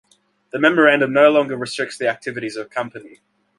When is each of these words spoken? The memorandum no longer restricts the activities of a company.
The 0.51 0.57
memorandum 0.57 1.13
no 1.13 1.29
longer 1.29 1.55
restricts 1.55 1.99
the 1.99 2.07
activities 2.09 2.55
of 2.55 2.65
a 2.65 2.69
company. 2.69 3.19